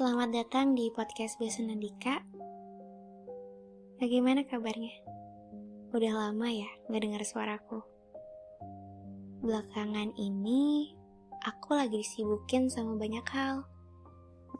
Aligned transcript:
Selamat 0.00 0.32
datang 0.32 0.72
di 0.72 0.88
podcast 0.88 1.36
Biasa 1.36 1.60
Nandika. 1.60 2.24
Bagaimana 4.00 4.48
kabarnya? 4.48 4.96
Udah 5.92 6.12
lama 6.16 6.48
ya 6.48 6.72
gak 6.88 7.04
dengar 7.04 7.20
suaraku. 7.20 7.84
Belakangan 9.44 10.16
ini 10.16 10.96
aku 11.44 11.76
lagi 11.76 12.00
disibukin 12.00 12.72
sama 12.72 12.96
banyak 12.96 13.20
hal. 13.28 13.68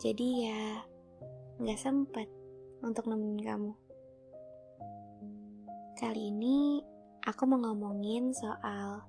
Jadi 0.04 0.44
ya 0.44 0.84
gak 1.64 1.80
sempet 1.80 2.28
untuk 2.84 3.08
nemenin 3.08 3.40
kamu. 3.40 3.72
Kali 5.96 6.36
ini 6.36 6.84
aku 7.24 7.48
mau 7.48 7.64
ngomongin 7.64 8.36
soal 8.36 9.08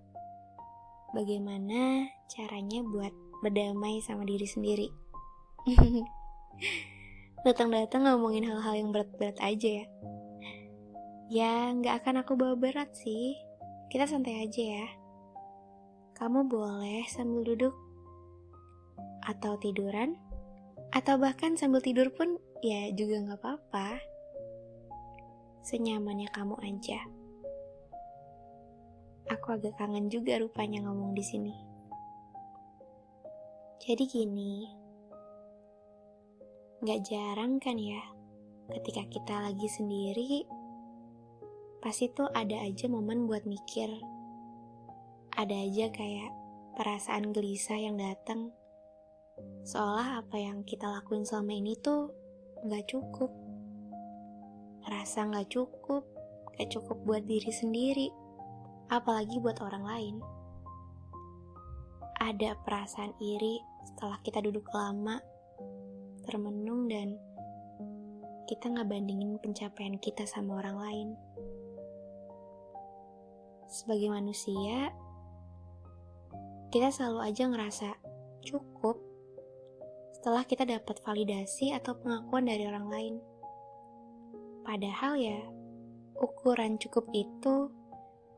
bagaimana 1.11 2.07
caranya 2.31 2.79
buat 2.87 3.11
berdamai 3.43 3.99
sama 3.99 4.23
diri 4.23 4.47
sendiri. 4.47 4.87
Datang-datang 7.41 8.05
ngomongin 8.05 8.45
hal-hal 8.45 8.77
yang 8.77 8.89
berat-berat 8.93 9.37
aja 9.41 9.81
ya. 9.81 9.85
Ya, 11.31 11.53
nggak 11.71 12.03
akan 12.03 12.21
aku 12.21 12.35
bawa 12.35 12.59
berat 12.59 12.91
sih. 12.91 13.39
Kita 13.89 14.05
santai 14.05 14.43
aja 14.43 14.63
ya. 14.83 14.87
Kamu 16.15 16.45
boleh 16.45 17.07
sambil 17.09 17.41
duduk, 17.41 17.75
atau 19.25 19.57
tiduran, 19.57 20.17
atau 20.93 21.17
bahkan 21.17 21.57
sambil 21.57 21.81
tidur 21.81 22.11
pun 22.13 22.37
ya 22.61 22.93
juga 22.93 23.25
nggak 23.25 23.39
apa-apa. 23.41 23.97
Senyamannya 25.65 26.29
kamu 26.29 26.57
aja. 26.61 26.99
Aku 29.29 29.55
agak 29.55 29.79
kangen 29.79 30.11
juga 30.11 30.35
rupanya 30.37 30.83
ngomong 30.85 31.15
di 31.15 31.23
sini. 31.23 31.55
Jadi 33.81 34.03
gini, 34.05 34.80
Gak 36.81 37.13
jarang 37.13 37.61
kan 37.61 37.77
ya, 37.77 38.01
ketika 38.73 39.05
kita 39.05 39.37
lagi 39.37 39.69
sendiri, 39.69 40.49
pasti 41.77 42.09
tuh 42.09 42.25
ada 42.33 42.57
aja 42.57 42.89
momen 42.89 43.29
buat 43.29 43.45
mikir. 43.45 43.85
Ada 45.37 45.61
aja 45.61 45.93
kayak 45.93 46.33
perasaan 46.73 47.37
gelisah 47.37 47.77
yang 47.77 48.01
datang. 48.01 48.49
Seolah 49.61 50.25
apa 50.25 50.41
yang 50.41 50.65
kita 50.65 50.89
lakuin 50.89 51.21
selama 51.21 51.53
ini 51.53 51.77
tuh 51.85 52.09
gak 52.65 52.89
cukup. 52.89 53.29
Rasa 54.89 55.29
gak 55.29 55.53
cukup, 55.53 56.01
gak 56.57 56.65
cukup 56.73 56.97
buat 57.05 57.21
diri 57.29 57.53
sendiri, 57.53 58.09
apalagi 58.89 59.37
buat 59.37 59.61
orang 59.61 59.85
lain. 59.85 60.15
Ada 62.17 62.57
perasaan 62.65 63.13
iri 63.21 63.61
setelah 63.85 64.17
kita 64.25 64.41
duduk 64.41 64.65
lama 64.73 65.21
termenung 66.31 66.87
dan 66.87 67.19
kita 68.47 68.71
nggak 68.71 68.87
bandingin 68.87 69.35
pencapaian 69.43 69.99
kita 69.99 70.23
sama 70.23 70.63
orang 70.63 70.77
lain. 70.79 71.09
Sebagai 73.67 74.11
manusia, 74.11 74.91
kita 76.71 76.91
selalu 76.91 77.19
aja 77.27 77.43
ngerasa 77.51 77.89
cukup 78.43 78.99
setelah 80.15 80.47
kita 80.47 80.63
dapat 80.63 80.99
validasi 81.03 81.75
atau 81.75 81.95
pengakuan 81.99 82.47
dari 82.47 82.63
orang 82.67 82.87
lain. 82.87 83.15
Padahal 84.67 85.19
ya, 85.19 85.39
ukuran 86.19 86.79
cukup 86.79 87.07
itu 87.11 87.71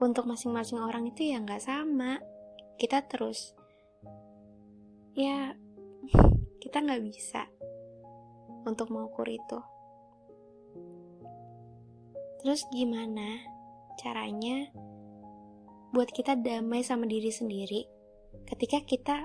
untuk 0.02 0.25
masing-masing 0.25 0.81
orang 0.81 1.09
itu 1.09 1.30
ya 1.30 1.41
nggak 1.41 1.61
sama. 1.61 2.21
Kita 2.77 3.05
terus, 3.05 3.53
ya 5.14 5.54
kita 6.64 6.81
nggak 6.81 7.02
bisa 7.05 7.52
untuk 8.63 8.91
mengukur 8.91 9.27
itu. 9.27 9.59
Terus 12.43 12.67
gimana 12.75 13.39
caranya 13.95 14.67
buat 15.95 16.11
kita 16.11 16.35
damai 16.35 16.83
sama 16.83 17.07
diri 17.07 17.29
sendiri 17.31 17.85
ketika 18.49 18.83
kita 18.83 19.17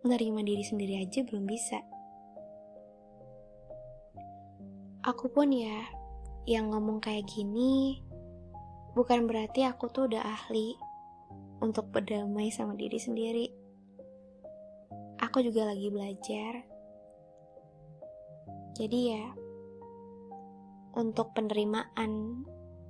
menerima 0.00 0.40
diri 0.44 0.64
sendiri 0.64 0.94
aja 1.04 1.20
belum 1.28 1.44
bisa. 1.44 1.80
Aku 5.04 5.28
pun 5.28 5.52
ya 5.52 5.84
yang 6.48 6.72
ngomong 6.72 7.00
kayak 7.00 7.28
gini 7.28 8.00
bukan 8.96 9.28
berarti 9.28 9.68
aku 9.68 9.92
tuh 9.92 10.08
udah 10.08 10.24
ahli 10.24 10.72
untuk 11.60 11.92
berdamai 11.92 12.48
sama 12.48 12.72
diri 12.76 12.96
sendiri. 12.96 13.46
Aku 15.20 15.44
juga 15.44 15.68
lagi 15.68 15.92
belajar 15.92 16.73
jadi 18.74 19.00
ya, 19.18 19.26
untuk 20.98 21.30
penerimaan 21.34 22.42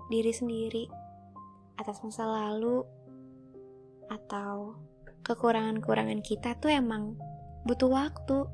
diri 0.09 0.33
sendiri 0.33 0.85
atas 1.81 2.01
masa 2.05 2.29
lalu 2.29 2.85
atau 4.09 4.77
kekurangan-kekurangan 5.25 6.21
kita 6.21 6.57
tuh 6.61 6.73
emang 6.73 7.17
butuh 7.65 7.89
waktu. 7.89 8.49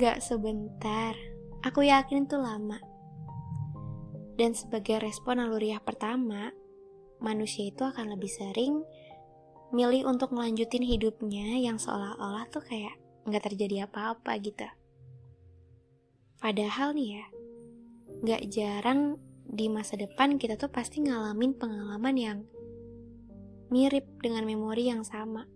Gak 0.00 0.24
sebentar, 0.24 1.12
aku 1.60 1.84
yakin 1.84 2.24
itu 2.24 2.36
lama. 2.40 2.80
Dan 4.40 4.56
sebagai 4.56 4.96
respon 5.04 5.44
aluriah 5.44 5.80
pertama, 5.84 6.48
manusia 7.20 7.68
itu 7.68 7.84
akan 7.84 8.16
lebih 8.16 8.32
sering 8.32 8.80
milih 9.72 10.08
untuk 10.08 10.32
melanjutin 10.32 10.84
hidupnya 10.84 11.60
yang 11.60 11.76
seolah-olah 11.76 12.48
tuh 12.48 12.64
kayak 12.64 12.96
nggak 13.28 13.52
terjadi 13.52 13.88
apa-apa 13.88 14.36
gitu. 14.40 14.68
Padahal 16.42 16.90
nih 16.98 17.22
ya, 17.22 17.26
gak 18.26 18.42
jarang 18.50 19.14
di 19.46 19.70
masa 19.70 19.94
depan 19.94 20.42
kita 20.42 20.58
tuh 20.58 20.74
pasti 20.74 20.98
ngalamin 20.98 21.54
pengalaman 21.54 22.16
yang 22.18 22.38
mirip 23.70 24.10
dengan 24.18 24.42
memori 24.42 24.90
yang 24.90 25.06
sama. 25.06 25.46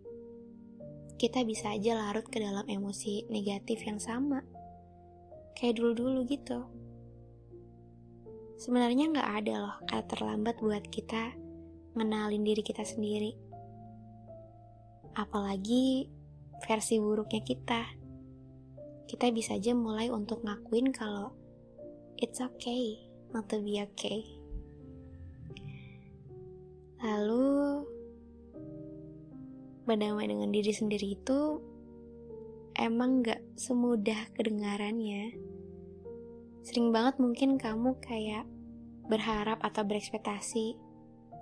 Kita 1.19 1.43
bisa 1.43 1.75
aja 1.75 1.99
larut 1.99 2.31
ke 2.31 2.39
dalam 2.39 2.63
emosi 2.71 3.27
negatif 3.27 3.83
yang 3.83 3.99
sama. 3.99 4.47
Kayak 5.59 5.83
dulu-dulu 5.83 6.23
gitu. 6.31 6.71
Sebenarnya 8.55 9.11
gak 9.11 9.31
ada 9.43 9.55
loh 9.59 9.77
kata 9.91 10.07
terlambat 10.07 10.63
buat 10.63 10.87
kita 10.87 11.35
ngenalin 11.99 12.47
diri 12.47 12.63
kita 12.63 12.87
sendiri. 12.87 13.35
Apalagi 15.19 16.07
versi 16.63 17.03
buruknya 17.03 17.43
kita 17.43 18.06
kita 19.07 19.31
bisa 19.31 19.55
aja 19.55 19.71
mulai 19.73 20.11
untuk 20.11 20.43
ngakuin 20.43 20.91
kalau 20.91 21.31
it's 22.19 22.43
okay 22.43 22.99
not 23.31 23.47
to 23.47 23.63
be 23.63 23.79
okay. 23.79 24.23
Lalu 27.03 27.87
berdamai 29.87 30.27
dengan 30.27 30.51
diri 30.51 30.75
sendiri 30.75 31.15
itu 31.15 31.63
emang 32.75 33.23
gak 33.23 33.41
semudah 33.55 34.33
kedengarannya. 34.35 35.39
Sering 36.67 36.91
banget 36.91 37.23
mungkin 37.23 37.63
kamu 37.63 37.95
kayak 38.03 38.43
berharap 39.07 39.63
atau 39.63 39.87
berekspektasi 39.87 40.75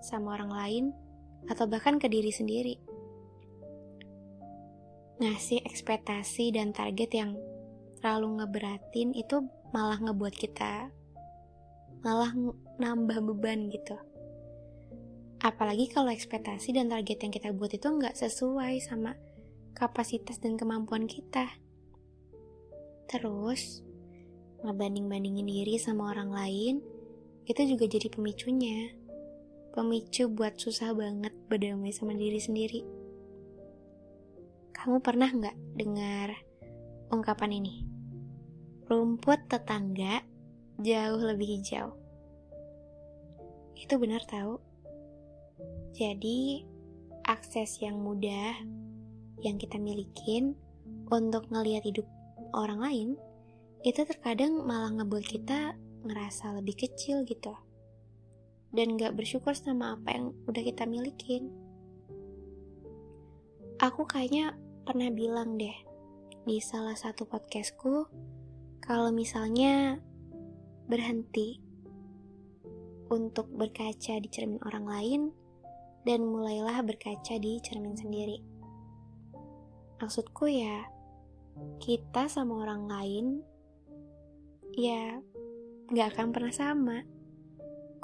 sama 0.04 0.36
orang 0.36 0.52
lain 0.52 0.84
atau 1.48 1.64
bahkan 1.64 1.96
ke 1.96 2.12
diri 2.12 2.28
sendiri. 2.28 2.76
Ngasih 5.22 5.64
ekspektasi 5.64 6.52
dan 6.52 6.76
target 6.76 7.10
yang 7.16 7.32
terlalu 8.04 8.44
ngeberatin 8.44 9.16
itu 9.16 9.48
malah 9.72 9.97
ngebuat 9.97 10.37
kita 10.37 10.92
malah 12.04 12.37
nambah 12.76 13.25
beban 13.32 13.73
gitu. 13.73 13.96
Apalagi 15.40 15.88
kalau 15.88 16.12
ekspektasi 16.12 16.76
dan 16.76 16.93
target 16.93 17.25
yang 17.25 17.32
kita 17.32 17.49
buat 17.56 17.73
itu 17.73 17.88
nggak 17.88 18.12
sesuai 18.12 18.76
sama 18.84 19.17
kapasitas 19.73 20.37
dan 20.37 20.61
kemampuan 20.61 21.08
kita. 21.08 21.49
Terus 23.08 23.81
ngebanding-bandingin 24.61 25.49
diri 25.49 25.81
sama 25.81 26.12
orang 26.12 26.29
lain 26.29 26.84
itu 27.49 27.61
juga 27.64 27.88
jadi 27.88 28.12
pemicunya. 28.12 28.93
Pemicu 29.73 30.29
buat 30.29 30.61
susah 30.61 30.93
banget 30.93 31.32
berdamai 31.49 31.90
sama 31.90 32.12
diri 32.12 32.38
sendiri. 32.38 32.84
Kamu 34.76 35.00
pernah 35.00 35.32
nggak 35.32 35.56
dengar 35.81 36.37
ungkapan 37.08 37.64
ini 37.64 37.94
rumput 38.90 39.40
tetangga 39.48 40.20
jauh 40.81 41.22
lebih 41.22 41.58
hijau. 41.58 41.94
Itu 43.78 43.96
benar 43.98 44.22
tahu. 44.26 44.60
Jadi, 45.94 46.66
akses 47.25 47.81
yang 47.81 48.02
mudah 48.02 48.58
yang 49.40 49.56
kita 49.56 49.81
milikin 49.81 50.56
untuk 51.08 51.48
ngelihat 51.52 51.84
hidup 51.84 52.06
orang 52.56 52.81
lain 52.81 53.08
itu 53.84 54.00
terkadang 54.08 54.64
malah 54.64 54.88
ngebuat 54.92 55.25
kita 55.25 55.76
ngerasa 56.04 56.56
lebih 56.60 56.88
kecil 56.88 57.25
gitu 57.28 57.52
dan 58.72 58.96
gak 58.96 59.16
bersyukur 59.16 59.52
sama 59.52 59.96
apa 59.96 60.16
yang 60.16 60.26
udah 60.48 60.62
kita 60.64 60.84
milikin 60.88 61.52
aku 63.81 64.08
kayaknya 64.08 64.56
pernah 64.88 65.12
bilang 65.12 65.60
deh 65.60 65.76
di 66.44 66.60
salah 66.60 66.96
satu 66.96 67.25
podcastku 67.28 68.08
kalau 68.84 69.08
misalnya 69.08 69.96
berhenti 70.84 71.56
untuk 73.08 73.48
berkaca 73.48 74.20
di 74.20 74.28
cermin 74.28 74.60
orang 74.69 74.84
lain 74.84 75.22
dan 76.04 76.20
mulailah 76.20 76.84
berkaca 76.84 77.40
di 77.40 77.56
cermin 77.64 77.96
sendiri. 77.96 78.44
Maksudku 80.04 80.52
ya, 80.52 80.84
kita 81.81 82.28
sama 82.28 82.60
orang 82.60 82.84
lain 82.84 83.26
ya 84.76 85.16
nggak 85.88 86.08
akan 86.12 86.28
pernah 86.36 86.52
sama. 86.52 86.98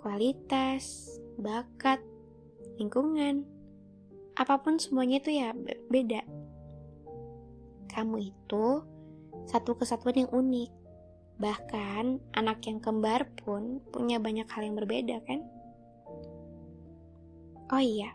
Kualitas, 0.00 1.12
bakat, 1.36 2.00
lingkungan, 2.80 3.44
apa 4.32 4.56
pun 4.64 4.80
semuanya 4.80 5.20
itu 5.20 5.44
ya 5.44 5.52
beda. 5.92 6.24
Kamu 7.92 8.16
itu 8.16 8.80
satu 9.50 9.74
kesatuan 9.74 10.14
yang 10.14 10.30
unik. 10.30 10.70
Bahkan 11.42 12.34
anak 12.38 12.62
yang 12.70 12.78
kembar 12.78 13.26
pun 13.42 13.82
punya 13.90 14.22
banyak 14.22 14.46
hal 14.46 14.62
yang 14.62 14.78
berbeda 14.78 15.18
kan? 15.26 15.42
Oh 17.74 17.82
iya, 17.82 18.14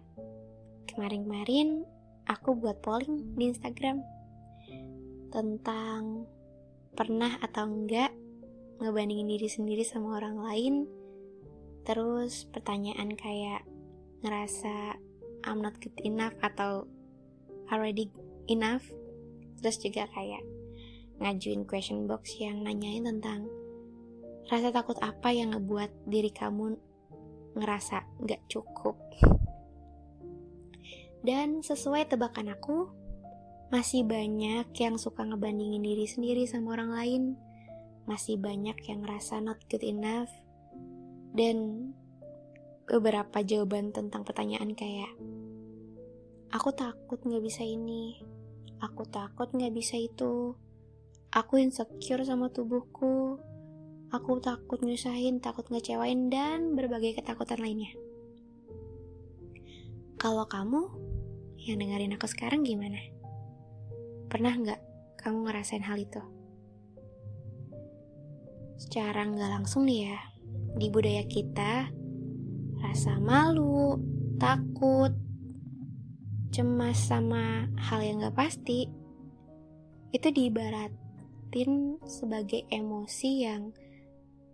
kemarin-kemarin 0.87 1.83
aku 2.23 2.55
buat 2.55 2.79
polling 2.79 3.35
di 3.35 3.51
Instagram 3.51 3.99
tentang 5.35 6.23
pernah 6.95 7.35
atau 7.43 7.67
enggak 7.67 8.15
ngebandingin 8.79 9.27
diri 9.27 9.49
sendiri 9.51 9.83
sama 9.83 10.15
orang 10.15 10.39
lain. 10.39 10.75
Terus 11.83 12.47
pertanyaan 12.47 13.11
kayak 13.19 13.67
ngerasa 14.23 14.95
I'm 15.43 15.59
not 15.59 15.77
good 15.83 15.95
enough 16.01 16.35
atau 16.41 16.87
already 17.69 18.09
enough 18.49 18.85
terus 19.61 19.81
juga 19.81 20.05
kayak 20.13 20.41
ngajuin 21.19 21.63
question 21.63 22.07
box 22.09 22.39
yang 22.39 22.63
nanyain 22.65 23.07
tentang 23.07 23.47
rasa 24.51 24.69
takut 24.69 24.99
apa 25.01 25.33
yang 25.33 25.55
ngebuat 25.55 26.05
diri 26.05 26.29
kamu 26.29 26.77
ngerasa 27.55 28.03
gak 28.27 28.43
cukup. 28.51 28.99
Dan 31.25 31.65
sesuai 31.65 32.05
tebakan 32.05 32.53
aku 32.53 32.85
masih 33.73 34.05
banyak 34.05 34.69
yang 34.77 34.95
suka 35.01 35.25
ngebandingin 35.25 35.81
diri 35.81 36.05
sendiri 36.05 36.45
sama 36.45 36.77
orang 36.77 36.91
lain. 36.93 37.23
Masih 38.05 38.37
banyak 38.37 38.77
yang 38.85 39.01
ngerasa 39.01 39.41
not 39.41 39.57
good 39.65 39.81
enough. 39.81 40.29
Dan 41.33 41.89
beberapa 42.85 43.41
jawaban 43.41 43.89
tentang 43.89 44.21
pertanyaan 44.21 44.77
kayak 44.77 45.09
aku 46.53 46.69
takut 46.77 47.17
nggak 47.25 47.41
bisa 47.41 47.65
ini, 47.65 48.21
aku 48.77 49.09
takut 49.09 49.49
nggak 49.49 49.73
bisa 49.73 49.97
itu, 49.97 50.53
aku 51.35 51.59
insecure 51.59 52.23
sama 52.23 52.47
tubuhku, 52.47 53.35
aku 54.07 54.39
takut 54.39 54.79
nyusahin, 54.79 55.43
takut 55.43 55.67
ngecewain, 55.67 56.31
dan 56.31 56.79
berbagai 56.79 57.19
ketakutan 57.19 57.59
lainnya. 57.59 57.91
Kalau 60.15 60.47
kamu 60.47 60.87
yang 61.59 61.83
dengerin 61.83 62.15
aku 62.15 62.31
sekarang 62.31 62.63
gimana? 62.63 62.95
Pernah 64.31 64.55
nggak 64.55 64.81
kamu 65.19 65.51
ngerasain 65.51 65.83
hal 65.83 65.99
itu? 65.99 66.23
Secara 68.79 69.27
nggak 69.27 69.51
langsung 69.59 69.83
nih 69.83 70.15
ya, 70.15 70.19
di 70.79 70.87
budaya 70.87 71.27
kita, 71.27 71.91
rasa 72.79 73.19
malu, 73.19 73.99
takut, 74.39 75.11
cemas 76.55 76.95
sama 76.95 77.67
hal 77.75 77.99
yang 77.99 78.23
gak 78.23 78.39
pasti, 78.39 78.87
itu 80.15 80.27
sebagai 82.03 82.67
emosi 82.67 83.47
yang 83.47 83.71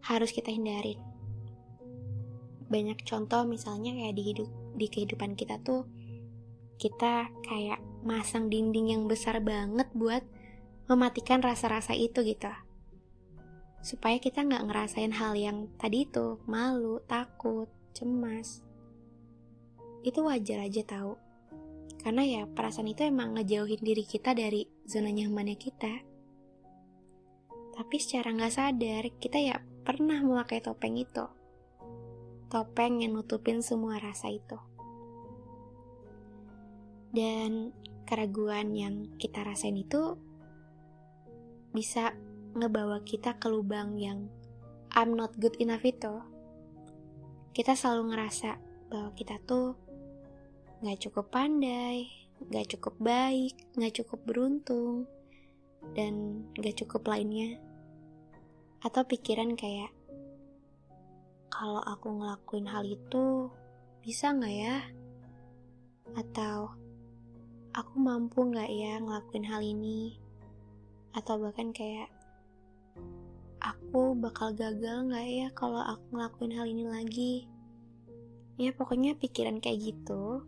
harus 0.05 0.29
kita 0.29 0.53
hindarin. 0.53 1.01
Banyak 2.69 3.01
contoh 3.01 3.41
misalnya 3.49 3.97
kayak 3.97 4.13
di, 4.13 4.23
hidup, 4.29 4.49
di 4.77 4.85
kehidupan 4.85 5.33
kita 5.33 5.57
tuh, 5.65 5.89
kita 6.77 7.33
kayak 7.41 7.81
masang 8.05 8.53
dinding 8.53 8.93
yang 8.93 9.03
besar 9.09 9.41
banget 9.41 9.89
buat 9.97 10.21
mematikan 10.85 11.41
rasa-rasa 11.41 11.97
itu 11.97 12.21
gitu. 12.21 12.53
Supaya 13.81 14.21
kita 14.21 14.45
nggak 14.45 14.69
ngerasain 14.69 15.17
hal 15.17 15.33
yang 15.33 15.73
tadi 15.81 16.05
itu 16.05 16.37
malu, 16.45 17.01
takut, 17.09 17.65
cemas. 17.97 18.61
Itu 20.05 20.21
wajar 20.29 20.69
aja 20.69 20.85
tahu 20.85 21.31
karena 22.01 22.25
ya 22.25 22.41
perasaan 22.49 22.89
itu 22.89 23.05
emang 23.05 23.37
ngejauhin 23.37 23.77
diri 23.77 24.01
kita 24.01 24.33
dari 24.33 24.65
zona 24.89 25.13
nyamannya 25.13 25.53
kita 25.53 26.10
tapi 27.81 27.97
secara 27.97 28.29
nggak 28.29 28.53
sadar 28.53 29.09
kita 29.17 29.41
ya 29.41 29.57
pernah 29.81 30.21
memakai 30.21 30.61
topeng 30.61 31.01
itu. 31.01 31.25
Topeng 32.45 33.01
yang 33.01 33.17
nutupin 33.17 33.65
semua 33.65 33.97
rasa 33.97 34.29
itu. 34.29 34.53
Dan 37.09 37.73
keraguan 38.05 38.77
yang 38.77 39.17
kita 39.17 39.41
rasain 39.41 39.73
itu 39.81 40.13
bisa 41.73 42.13
ngebawa 42.53 43.01
kita 43.01 43.41
ke 43.41 43.49
lubang 43.49 43.97
yang 43.97 44.29
I'm 44.93 45.17
not 45.17 45.33
good 45.41 45.57
enough 45.57 45.81
itu. 45.81 46.21
Kita 47.49 47.73
selalu 47.73 48.13
ngerasa 48.13 48.61
bahwa 48.93 49.09
kita 49.17 49.41
tuh 49.49 49.73
gak 50.85 51.01
cukup 51.01 51.33
pandai, 51.33 52.29
gak 52.45 52.77
cukup 52.77 52.93
baik, 53.01 53.57
gak 53.73 53.97
cukup 53.97 54.21
beruntung, 54.21 55.09
dan 55.97 56.45
gak 56.61 56.77
cukup 56.77 57.09
lainnya. 57.09 57.70
Atau 58.81 59.05
pikiran 59.05 59.53
kayak, 59.53 59.93
kalau 61.53 61.81
aku 61.85 62.17
ngelakuin 62.17 62.65
hal 62.65 62.81
itu, 62.83 63.49
bisa 64.01 64.33
gak 64.33 64.51
ya? 64.51 64.77
Atau, 66.17 66.73
aku 67.71 67.93
mampu 68.01 68.49
gak 68.49 68.73
ya 68.73 68.97
ngelakuin 68.97 69.45
hal 69.45 69.61
ini? 69.61 70.17
Atau 71.13 71.37
bahkan 71.37 71.69
kayak, 71.69 72.09
aku 73.61 74.17
bakal 74.17 74.57
gagal 74.57 75.05
nggak 75.05 75.27
ya 75.29 75.47
kalau 75.53 75.83
aku 75.85 76.17
ngelakuin 76.17 76.53
hal 76.57 76.65
ini 76.65 76.85
lagi? 76.89 77.33
Ya 78.57 78.73
pokoknya 78.73 79.13
pikiran 79.19 79.61
kayak 79.61 79.93
gitu 79.93 80.41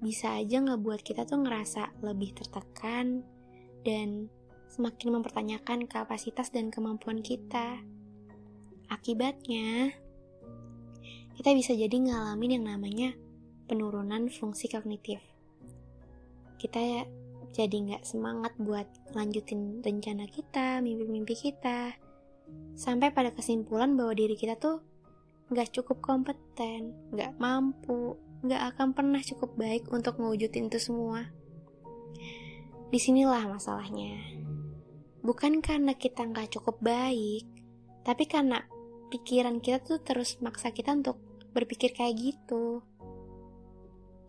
bisa 0.00 0.36
aja 0.36 0.60
nggak 0.60 0.82
buat 0.84 1.00
kita 1.00 1.24
tuh 1.24 1.40
ngerasa 1.40 2.04
lebih 2.04 2.36
tertekan 2.36 3.24
dan 3.80 4.28
semakin 4.70 5.20
mempertanyakan 5.20 5.86
kapasitas 5.86 6.50
dan 6.50 6.70
kemampuan 6.70 7.22
kita. 7.22 7.80
Akibatnya, 8.86 9.94
kita 11.36 11.50
bisa 11.52 11.72
jadi 11.74 11.92
ngalamin 11.92 12.60
yang 12.60 12.64
namanya 12.64 13.10
penurunan 13.66 14.30
fungsi 14.30 14.70
kognitif. 14.70 15.18
Kita 16.56 16.80
ya 16.80 17.02
jadi 17.52 17.76
nggak 17.76 18.04
semangat 18.04 18.52
buat 18.60 18.86
lanjutin 19.16 19.80
rencana 19.80 20.28
kita, 20.28 20.80
mimpi-mimpi 20.84 21.34
kita, 21.34 21.96
sampai 22.76 23.10
pada 23.12 23.32
kesimpulan 23.32 23.96
bahwa 23.96 24.12
diri 24.12 24.36
kita 24.36 24.56
tuh 24.60 24.80
nggak 25.48 25.72
cukup 25.72 26.02
kompeten, 26.02 26.92
nggak 27.14 27.38
mampu, 27.38 28.18
nggak 28.44 28.62
akan 28.74 28.92
pernah 28.92 29.22
cukup 29.22 29.54
baik 29.56 29.88
untuk 29.88 30.18
mewujudin 30.20 30.68
itu 30.68 30.78
semua. 30.78 31.30
Di 32.92 32.98
sinilah 33.02 33.50
masalahnya. 33.50 34.45
Bukan 35.26 35.58
karena 35.58 35.98
kita 35.98 36.22
nggak 36.22 36.54
cukup 36.54 36.78
baik, 36.78 37.42
tapi 38.06 38.30
karena 38.30 38.62
pikiran 39.10 39.58
kita 39.58 39.82
tuh 39.82 39.98
terus 39.98 40.38
maksa 40.38 40.70
kita 40.70 40.94
untuk 40.94 41.18
berpikir 41.50 41.90
kayak 41.90 42.14
gitu. 42.14 42.86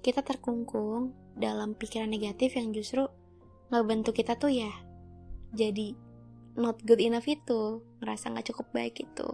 Kita 0.01 0.25
terkungkung 0.25 1.13
dalam 1.37 1.77
pikiran 1.77 2.09
negatif 2.09 2.57
yang 2.57 2.73
justru 2.73 3.05
ngebentuk 3.69 4.17
kita 4.17 4.39
tuh 4.39 4.49
ya 4.49 4.71
jadi 5.53 5.93
not 6.57 6.81
good 6.83 6.97
enough 7.03 7.29
itu 7.29 7.85
ngerasa 8.01 8.33
nggak 8.33 8.47
cukup 8.49 8.67
baik 8.73 8.95
itu 9.05 9.29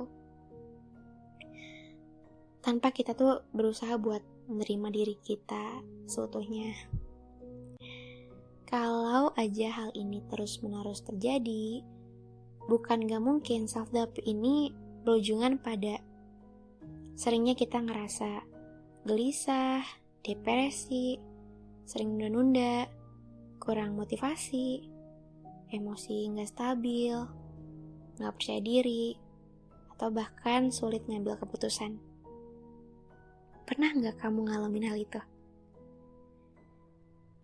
tanpa 2.59 2.91
kita 2.91 3.15
tuh 3.15 3.45
berusaha 3.55 3.95
buat 3.95 4.25
menerima 4.51 4.87
diri 4.91 5.15
kita 5.21 5.85
seutuhnya 6.09 6.75
kalau 8.73 9.29
aja 9.37 9.69
hal 9.69 9.93
ini 9.93 10.25
terus 10.33 10.57
menerus 10.65 11.05
terjadi 11.05 11.85
bukan 12.65 13.05
gak 13.05 13.21
mungkin 13.21 13.69
self 13.69 13.93
doubt 13.93 14.17
ini 14.25 14.73
berujungan 15.05 15.61
pada 15.61 16.01
seringnya 17.13 17.53
kita 17.53 17.77
ngerasa 17.85 18.41
gelisah, 19.05 19.85
depresi, 20.25 21.21
sering 21.85 22.17
nunda-nunda, 22.17 22.89
kurang 23.61 23.93
motivasi, 23.93 24.89
emosi 25.69 26.33
nggak 26.33 26.49
stabil, 26.49 27.13
nggak 28.17 28.33
percaya 28.33 28.61
diri, 28.63 29.13
atau 29.93 30.09
bahkan 30.09 30.73
sulit 30.73 31.05
ngambil 31.05 31.37
keputusan. 31.45 32.01
Pernah 33.69 33.91
nggak 33.93 34.17
kamu 34.17 34.49
ngalamin 34.49 34.87
hal 34.89 34.97
itu? 34.97 35.21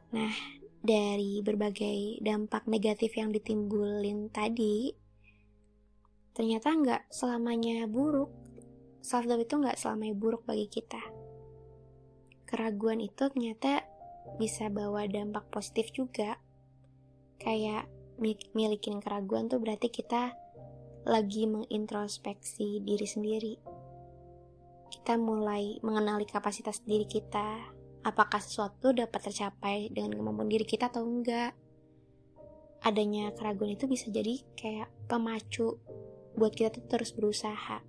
Nah, 0.09 0.58
dari 0.79 1.43
berbagai 1.43 2.23
dampak 2.23 2.63
negatif 2.71 3.19
yang 3.19 3.35
ditimbulin 3.35 4.31
tadi, 4.31 4.95
ternyata 6.31 6.71
nggak 6.71 7.01
selamanya 7.11 7.83
buruk. 7.85 8.31
Self 8.99 9.27
love 9.27 9.43
itu 9.43 9.55
nggak 9.59 9.79
selamanya 9.79 10.15
buruk 10.15 10.43
bagi 10.47 10.67
kita. 10.67 10.99
Keraguan 12.47 12.99
itu 13.03 13.27
ternyata 13.31 13.83
bisa 14.39 14.67
bawa 14.67 15.07
dampak 15.07 15.47
positif 15.51 15.91
juga. 15.91 16.39
Kayak 17.39 17.87
milikin 18.51 18.99
keraguan 18.99 19.47
tuh 19.47 19.63
berarti 19.63 19.87
kita 19.87 20.35
lagi 21.07 21.47
mengintrospeksi 21.47 22.83
diri 22.83 23.07
sendiri. 23.07 23.55
Kita 24.91 25.15
mulai 25.15 25.79
mengenali 25.79 26.27
kapasitas 26.27 26.83
diri 26.83 27.07
kita, 27.07 27.78
apakah 28.09 28.41
sesuatu 28.41 28.89
dapat 28.91 29.29
tercapai 29.29 29.93
dengan 29.93 30.17
kemampuan 30.17 30.49
diri 30.49 30.65
kita 30.65 30.89
atau 30.89 31.05
enggak. 31.05 31.53
Adanya 32.81 33.29
keraguan 33.35 33.75
itu 33.75 33.85
bisa 33.85 34.09
jadi 34.09 34.41
kayak 34.57 34.89
pemacu 35.05 35.77
buat 36.33 36.55
kita 36.55 36.73
tuh 36.73 36.85
terus 36.89 37.13
berusaha. 37.13 37.85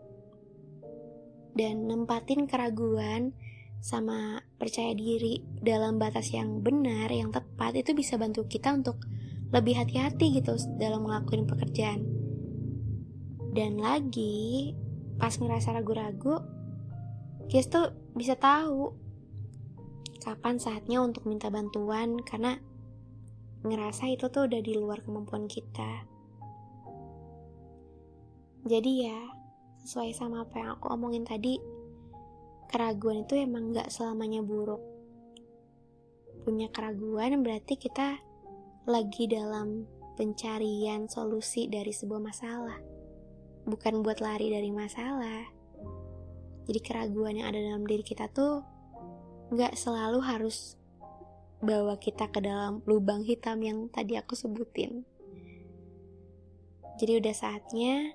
Dan 1.56 1.88
nempatin 1.88 2.46
keraguan 2.46 3.32
sama 3.80 4.44
percaya 4.60 4.92
diri 4.92 5.40
dalam 5.56 5.96
batas 5.96 6.30
yang 6.36 6.60
benar, 6.60 7.08
yang 7.08 7.32
tepat 7.32 7.80
itu 7.80 7.96
bisa 7.96 8.20
bantu 8.20 8.44
kita 8.44 8.76
untuk 8.76 9.00
lebih 9.50 9.80
hati-hati 9.80 10.42
gitu 10.42 10.54
dalam 10.78 11.08
ngelakuin 11.08 11.48
pekerjaan. 11.48 12.00
Dan 13.50 13.82
lagi 13.82 14.74
pas 15.18 15.34
ngerasa 15.34 15.74
ragu-ragu, 15.74 16.38
kita 17.50 17.66
tuh 17.66 17.86
bisa 18.14 18.38
tahu 18.38 18.94
kapan 20.20 20.60
saatnya 20.60 21.00
untuk 21.00 21.24
minta 21.24 21.48
bantuan 21.48 22.20
karena 22.22 22.60
ngerasa 23.64 24.08
itu 24.12 24.28
tuh 24.28 24.48
udah 24.48 24.60
di 24.60 24.72
luar 24.76 25.00
kemampuan 25.04 25.48
kita. 25.48 26.04
Jadi 28.68 29.08
ya, 29.08 29.20
sesuai 29.84 30.12
sama 30.12 30.44
apa 30.44 30.60
yang 30.60 30.70
aku 30.76 30.92
omongin 30.92 31.24
tadi, 31.24 31.56
keraguan 32.68 33.24
itu 33.24 33.40
emang 33.40 33.72
gak 33.72 33.88
selamanya 33.88 34.44
buruk. 34.44 34.80
Punya 36.44 36.68
keraguan 36.72 37.40
berarti 37.40 37.76
kita 37.80 38.20
lagi 38.88 39.28
dalam 39.28 39.84
pencarian 40.16 41.08
solusi 41.08 41.68
dari 41.68 41.92
sebuah 41.92 42.20
masalah. 42.20 42.76
Bukan 43.64 44.04
buat 44.04 44.20
lari 44.24 44.52
dari 44.52 44.68
masalah. 44.72 45.48
Jadi 46.68 46.80
keraguan 46.84 47.40
yang 47.40 47.48
ada 47.52 47.60
dalam 47.60 47.84
diri 47.88 48.04
kita 48.04 48.28
tuh 48.32 48.79
nggak 49.50 49.74
selalu 49.74 50.22
harus 50.22 50.78
bawa 51.60 51.98
kita 52.00 52.30
ke 52.32 52.40
dalam 52.40 52.80
lubang 52.88 53.26
hitam 53.26 53.60
yang 53.60 53.90
tadi 53.92 54.16
aku 54.16 54.38
sebutin. 54.38 55.04
Jadi 56.96 57.20
udah 57.20 57.34
saatnya 57.34 58.14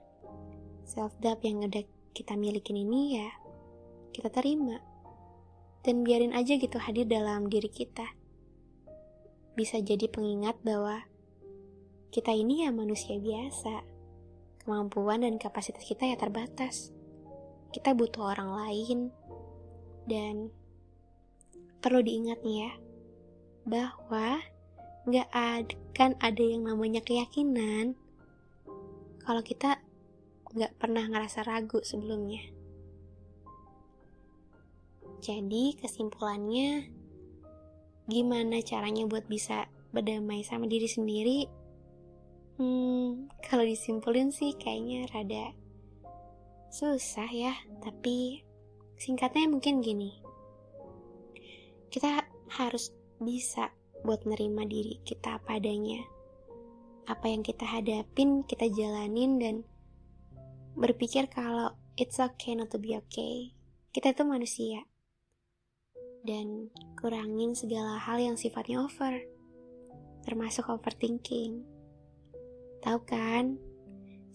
self 0.88 1.14
doubt 1.20 1.44
yang 1.46 1.66
udah 1.66 1.84
kita 2.16 2.40
milikin 2.40 2.80
ini 2.80 3.20
ya 3.20 3.30
kita 4.16 4.32
terima 4.32 4.80
dan 5.84 6.08
biarin 6.08 6.32
aja 6.32 6.56
gitu 6.56 6.80
hadir 6.80 7.06
dalam 7.06 7.52
diri 7.52 7.68
kita. 7.68 8.16
Bisa 9.54 9.84
jadi 9.84 10.08
pengingat 10.08 10.58
bahwa 10.64 11.04
kita 12.10 12.32
ini 12.32 12.64
ya 12.64 12.72
manusia 12.72 13.20
biasa. 13.20 13.84
Kemampuan 14.64 15.22
dan 15.22 15.38
kapasitas 15.38 15.86
kita 15.86 16.10
ya 16.10 16.18
terbatas. 16.18 16.90
Kita 17.70 17.94
butuh 17.94 18.34
orang 18.34 18.50
lain 18.56 19.14
dan 20.10 20.50
perlu 21.86 22.02
diingat 22.02 22.42
nih 22.42 22.66
ya, 22.66 22.72
bahwa 23.70 24.42
nggak 25.06 25.30
akan 25.30 26.18
ada 26.18 26.42
yang 26.42 26.66
namanya 26.66 26.98
keyakinan 27.06 27.94
kalau 29.22 29.46
kita 29.46 29.78
nggak 30.58 30.74
pernah 30.82 31.06
ngerasa 31.06 31.46
ragu 31.46 31.86
sebelumnya. 31.86 32.42
Jadi 35.22 35.78
kesimpulannya, 35.78 36.90
gimana 38.10 38.66
caranya 38.66 39.06
buat 39.06 39.30
bisa 39.30 39.70
berdamai 39.94 40.42
sama 40.42 40.66
diri 40.66 40.90
sendiri? 40.90 41.40
Hmm, 42.58 43.30
kalau 43.46 43.62
disimpulin 43.62 44.34
sih 44.34 44.58
kayaknya 44.58 45.06
rada 45.14 45.54
susah 46.74 47.30
ya, 47.30 47.54
tapi 47.86 48.42
singkatnya 48.98 49.46
mungkin 49.46 49.86
gini 49.86 50.25
kita 51.96 52.28
harus 52.52 52.92
bisa 53.24 53.72
buat 54.04 54.28
nerima 54.28 54.68
diri 54.68 55.00
kita 55.08 55.40
apa 55.40 55.64
adanya. 55.64 56.04
Apa 57.08 57.32
yang 57.32 57.40
kita 57.40 57.64
hadapin, 57.64 58.44
kita 58.44 58.68
jalanin 58.68 59.40
dan 59.40 59.56
berpikir 60.76 61.32
kalau 61.32 61.72
it's 61.96 62.20
okay 62.20 62.52
not 62.52 62.68
to 62.68 62.76
be 62.76 63.00
okay. 63.00 63.56
Kita 63.96 64.12
itu 64.12 64.28
manusia. 64.28 64.84
Dan 66.28 66.68
kurangin 67.00 67.56
segala 67.56 67.96
hal 67.96 68.20
yang 68.20 68.36
sifatnya 68.36 68.84
over. 68.84 69.16
Termasuk 70.28 70.68
overthinking. 70.68 71.64
Tahu 72.84 73.00
kan? 73.08 73.56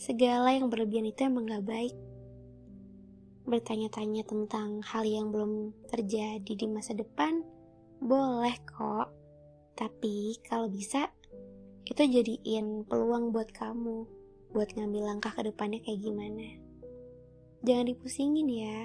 Segala 0.00 0.56
yang 0.56 0.72
berlebihan 0.72 1.12
itu 1.12 1.28
emang 1.28 1.44
gak 1.44 1.68
baik 1.68 1.92
bertanya-tanya 3.48 4.26
tentang 4.28 4.84
hal 4.84 5.04
yang 5.04 5.32
belum 5.32 5.72
terjadi 5.88 6.52
di 6.52 6.66
masa 6.68 6.92
depan, 6.92 7.40
boleh 8.00 8.56
kok. 8.68 9.08
Tapi 9.76 10.36
kalau 10.44 10.68
bisa, 10.68 11.08
itu 11.88 12.02
jadiin 12.04 12.84
peluang 12.84 13.32
buat 13.32 13.48
kamu, 13.56 14.04
buat 14.52 14.68
ngambil 14.76 15.02
langkah 15.16 15.32
ke 15.32 15.46
depannya 15.48 15.80
kayak 15.80 16.04
gimana. 16.04 16.60
Jangan 17.64 17.86
dipusingin 17.88 18.48
ya. 18.48 18.80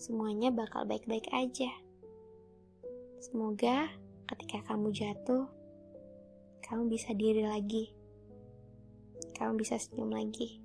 Semuanya 0.00 0.52
bakal 0.52 0.88
baik-baik 0.88 1.28
aja. 1.32 1.72
Semoga 3.20 3.88
ketika 4.28 4.64
kamu 4.72 4.92
jatuh, 4.92 5.48
kamu 6.64 6.88
bisa 6.92 7.12
diri 7.12 7.44
lagi. 7.44 7.92
Kamu 9.36 9.60
bisa 9.60 9.76
senyum 9.76 10.12
lagi. 10.12 10.63